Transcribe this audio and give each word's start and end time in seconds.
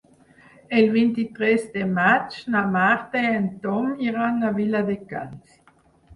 El 0.77 0.87
vint-i-tres 0.95 1.67
de 1.75 1.83
maig 1.97 2.39
na 2.55 2.63
Marta 2.77 3.23
i 3.27 3.31
en 3.41 3.47
Tom 3.67 3.93
iran 4.09 4.43
a 4.43 4.53
Viladecans. 4.59 5.63